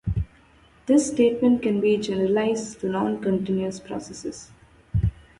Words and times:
This 0.87 1.09
statement 1.11 1.61
can 1.61 1.79
be 1.79 1.95
generalized 1.97 2.79
to 2.79 2.89
non-continuous 2.89 3.79
processes. 3.81 4.49